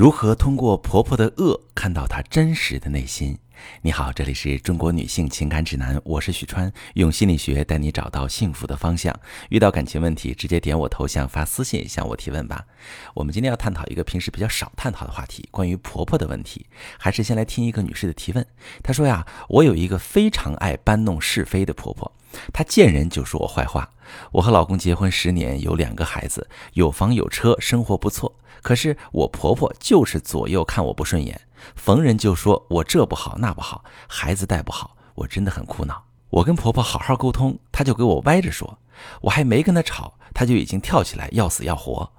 [0.00, 3.36] 如何通过婆婆的恶看到她真实的内心？
[3.82, 9.14] 你好，这里是中国女性情感指南，我是许川，用心理学带你找到幸福的方向。
[9.50, 12.64] 遇到感情问题，直接点我头像发私信向我提问吧。
[13.12, 16.64] 我们今天要探讨一个平时比较少探讨的话题，关于婆婆的问题。
[16.96, 18.46] 还是先来听一个女士的提问。
[18.82, 22.10] 她说呀，我有一个非常爱搬弄是非的婆婆，
[22.52, 23.90] 她见人就说我坏话。
[24.32, 28.34] 我和老公结婚十年，有两个孩子，有房有车，生活不错。
[28.62, 31.40] 可是我婆婆就是左右看我不顺眼。
[31.76, 36.02] 逢人就说我这不好那不好，孩子带不好，我真的很苦恼。
[36.30, 38.78] 我跟婆婆好好沟通，她就给我歪着说，
[39.20, 42.12] 我还没跟她吵，她就已经跳起来要死要活。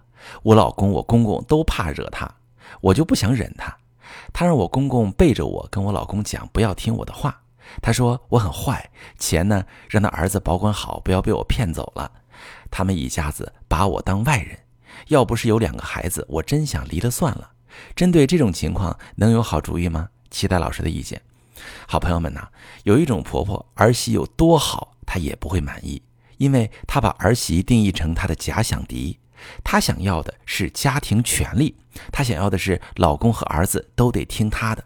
[0.43, 2.29] 我老公、我公公都怕惹她，
[2.81, 3.75] 我就不想忍她。
[4.33, 7.41] 她让我公公背着我跟我老公讲，不要听我的话。
[7.81, 12.11] 她说我很坏，钱呢让他儿子保管好，不要被我骗走了。
[12.69, 14.59] 他们一家子把我当外人，
[15.07, 17.51] 要不是有两个孩子，我真想离了算了。
[17.95, 20.09] 针对这种情况，能有好主意吗？
[20.29, 21.21] 期待老师的意见。
[21.87, 22.47] 好朋友们呐，
[22.83, 26.01] 有一种婆婆儿媳有多好，她也不会满意，
[26.37, 29.19] 因为她把儿媳定义成她的假想敌。
[29.63, 31.75] 她想要的是家庭权利，
[32.11, 34.83] 她想要的是老公和儿子都得听她的。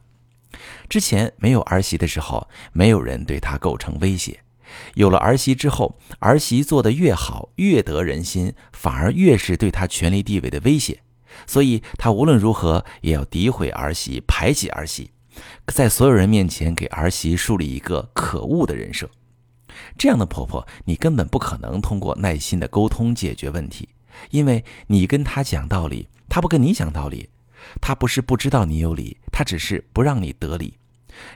[0.90, 4.34] 之前没有儿媳的时候，没有人对她构成威胁；
[4.96, 11.02] 有了儿媳之后，儿媳做得越好，越得人心，反而越是对她权力地位的威胁。
[11.46, 15.12] 所以，她无论如何也要诋毁儿媳，排挤儿媳，
[15.68, 19.10] 在所有人面前给儿媳树立一个可恶的人设。
[19.98, 23.90] 这样的婆婆，你根本不可能通过耐心的沟通解决问题，
[24.30, 27.30] 因为你跟她讲道理，她不跟你讲道理。
[27.82, 30.78] 她不是不知道你有理，她只是不让你得理。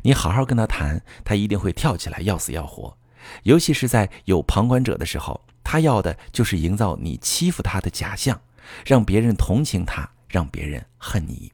[0.01, 2.97] 你好好跟她谈，她一定会跳起来要死要活。
[3.43, 8.39] 尤其是在有旁观者的时候，她要的就是营造你欺负她的假象。
[8.85, 11.51] 让别人同情她，让别人恨你。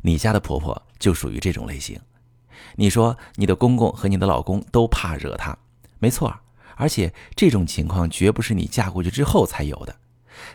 [0.00, 2.00] 你家的婆婆就属于这种类型。
[2.76, 5.56] 你说你的公公和你的老公都怕惹她，
[5.98, 6.34] 没错。
[6.76, 9.94] 而且这种情况绝不是你嫁过去之后才有的。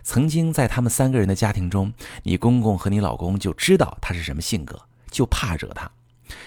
[0.03, 5.91] 曾经在他们三个人的家庭中，你公公和你老公就知道她是什么性格，就怕惹她。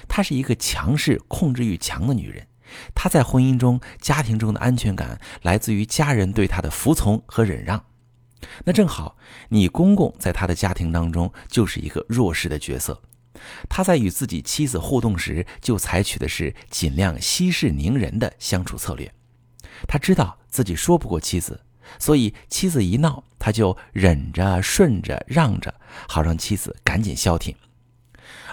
[0.08, 2.46] 她是一个强势、控制欲强的女人。
[2.94, 7.84] 她在婚姻中、家庭中的安全感来自于家人对她的服从和忍让。
[8.64, 9.16] 那正好，
[9.50, 13.00] 你公公在他的家庭当中就是一个弱势的角色，
[13.68, 19.12] 他在与自己妻子互动时，就采取的是尽量息事宁人的相处策略。
[19.86, 21.60] 他知道自己说不过妻子，
[21.98, 25.74] 所以妻子一闹，他就忍着、顺着、让着，
[26.08, 27.54] 好让妻子赶紧消停。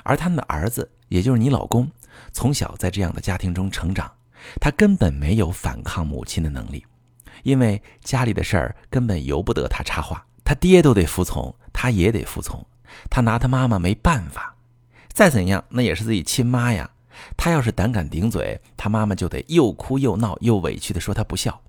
[0.04, 1.90] 而他们的儿子，也就是你老公，
[2.32, 4.12] 从小在这样的家庭中成长，
[4.60, 6.86] 他根本没有反抗母亲的能力。
[7.44, 12.66] 因为家里的事儿根本由不得他插话，他爹都得服从，他也得服从，
[13.10, 14.56] 他拿他妈妈没办法。
[15.14, 16.90] 再怎样，那也是自己亲妈呀。
[17.38, 21.62] 他要是胆敢顶嘴，他妈妈就得又哭又闹又委屈的说他不孝。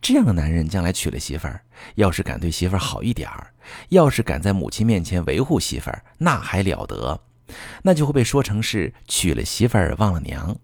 [0.00, 1.60] 这样的男人将来娶了媳妇儿，
[1.94, 3.52] 要是敢对媳妇儿好一点儿，
[3.90, 7.20] 要是敢在母亲面前维护媳妇儿，那还了得？
[7.82, 10.56] 那就会被说成是娶了媳妇儿忘了娘。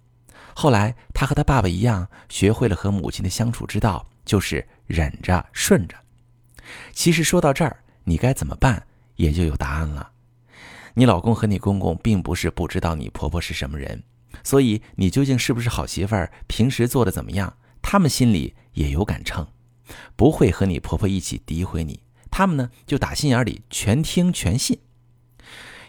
[0.54, 4.06] 后来他和他爸爸一样，学会了和母亲的相处之道。
[4.26, 5.96] 就是忍着顺着。
[6.92, 8.84] 其实说到这儿，你该怎么办
[9.14, 10.10] 也就有答案了。
[10.94, 14.02] 你老公和你公公并不是不知道你婆婆是什么人，
[14.42, 17.56] 所以你究竟是不是好媳妇儿，平时做的怎么样，
[17.88, 19.46] 他们心里也有杆秤，
[20.16, 22.00] 不会和你婆婆一起诋毁你。
[22.32, 24.80] 他们呢，就打心眼里全听全信。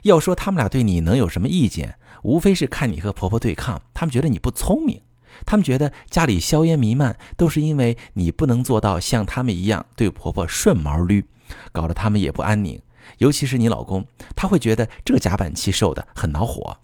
[0.04, 5.02] 要说他们俩对你能有什么意见，无非是看你和婆婆对抗，他们觉得你不聪明。
[5.44, 11.24] 他们觉得家里硝烟弥漫，都是因为你不能做到像他们一样对婆婆顺毛捋，
[11.72, 12.80] 搞得他们也不安宁。
[13.18, 14.06] 尤其是你老公，
[14.36, 16.78] 他会觉得这夹板气受的很恼火。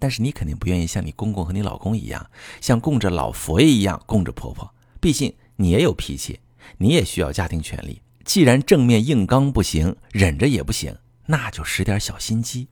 [0.00, 2.28] 但是你肯定不愿意像你公公和你老公一样，
[2.60, 4.74] 像供着老佛爷一样供着婆婆。
[5.00, 6.40] 毕竟你也有脾气，
[6.78, 8.02] 你也需要家庭权利。
[8.24, 10.96] 既然正面硬刚不行，忍着也不行，
[11.26, 12.68] 那就使点小心机。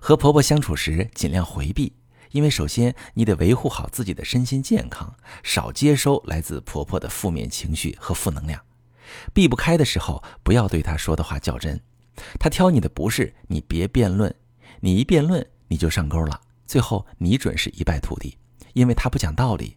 [0.00, 1.94] 和婆婆相处时，尽量回避。
[2.32, 8.60] 因为首先你得维护好自己的身心健康，少接收来自婆婆的负面情绪和负能量。
[9.34, 11.80] 避不开的时候，不要对她说的话较真。
[12.38, 14.32] 她挑你的不是，你别辩论。
[14.80, 16.40] 你一辩论，你就上钩了，
[16.70, 18.38] 最后你准是一败涂地。
[18.74, 19.76] 因为他不讲道理，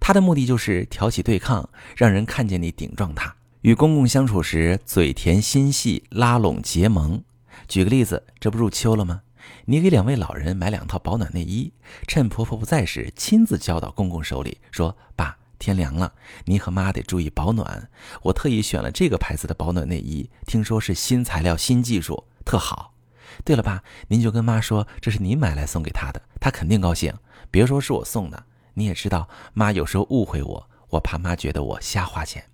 [0.00, 3.36] 他的目的就是挑起对抗，让人看见你顶撞他。
[3.60, 7.22] 与公公相处时，嘴甜心细，拉拢结盟。
[7.68, 9.20] 举个例子，这不入秋了吗？
[9.66, 11.74] 你给两位老人买两套保暖内衣，
[12.06, 16.14] 趁婆婆不在时亲自交到公公手里，说：“爸，天凉了，
[16.46, 17.90] 您和妈得注意保暖。
[18.22, 22.94] 我特意选了这个牌子的保暖内衣，听说是新材料、新技术，特好。
[23.44, 23.82] 对了吧？
[24.08, 27.12] 您就跟妈说这是你买来送给她的，她肯定高兴。
[27.50, 28.44] 别说是我送的，
[28.74, 32.44] 你也知道，妈有时候误会我，我怕妈觉得我瞎花钱。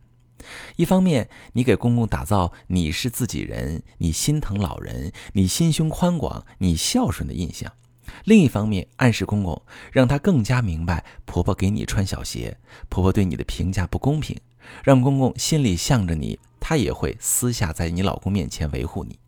[0.77, 7.69] 一方面，你给公公打造你是自己人，你心疼老人，你心胸宽广，你孝顺的印象；
[8.25, 12.59] 另一方面，暗示公公，让他更加明白婆婆给你穿小鞋，
[12.89, 14.39] 婆婆对你的评价不公平，
[14.85, 19.19] 让公公心里向着你，他也会私下在你老公面前维护你。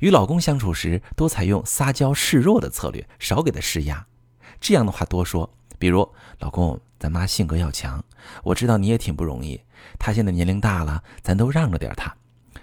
[0.00, 4.06] 与老公相处时，多采用撒娇示弱的策略，少给他施压。
[4.60, 6.08] 这样的话多说，比如
[6.38, 8.02] 老公，咱妈性格要强，
[8.42, 9.60] 我知道你也挺不容易。
[9.98, 12.14] 她现在年龄大了，咱都让着点她。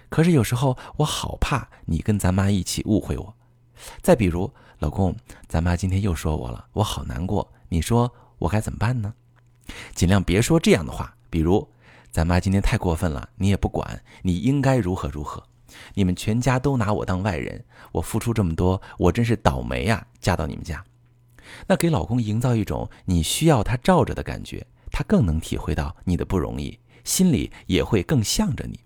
[0.08, 3.34] 可是有时候我好怕你跟咱妈一起误会我。
[4.00, 5.14] 再比如，老公，
[5.48, 7.52] 咱妈今天又说我了，我好难过。
[7.68, 9.14] 你说我该怎么办呢？
[9.94, 11.68] 尽量别说这样的话，比如，
[12.10, 15.42] 咱妈今天太过分了，你也不管，你应该如何如何。
[15.94, 20.06] 你们全家都拿我当外人，我付出这么多，我真是倒霉呀！
[20.20, 20.84] 嫁到你们家，
[21.66, 28.80] 那给老公营造一种你需要他罩着的感觉，他更能体会到你的不容易，心里也会更向着你。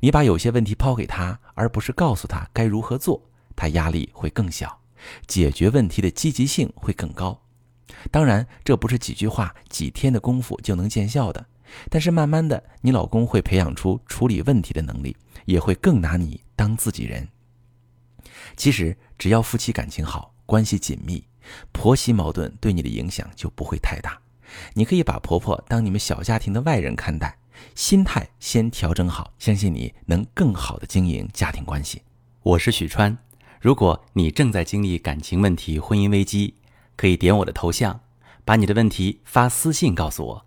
[0.00, 3.22] 你把有些问题抛给他，而不是告诉他该如何做，
[3.56, 4.80] 他压力会更小，
[5.26, 7.40] 解决问题的积极性会更高。
[8.10, 11.46] 当然，这不是几句话、几天的功夫就能见效的。
[11.90, 17.28] 但是慢慢的，你老公会培养出处理问题的能力，也会更拿你当自己人。
[18.56, 21.24] 其实只要夫妻感情好，关系紧密，
[21.72, 24.20] 婆媳矛盾对你的影响就不会太大。
[24.74, 27.38] 你可以把婆婆当你们小家庭的外人看待，
[27.74, 32.02] 心态先调整好，相信你能更好的经营家庭关系。
[32.42, 33.16] 我是许川，
[33.60, 36.54] 如果你正在经历感情问题、婚姻危机，
[36.96, 38.00] 可以点我的头像，
[38.44, 40.46] 把你的问题发私信告诉我。